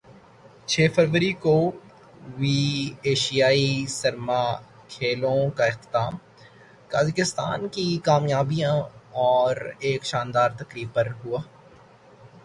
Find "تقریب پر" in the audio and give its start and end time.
10.59-11.07